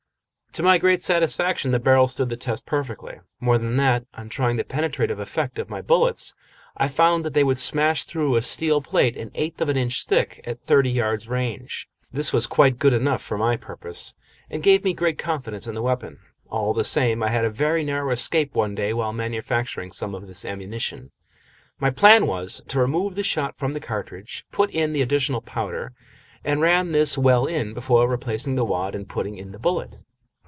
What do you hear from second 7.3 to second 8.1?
they would smash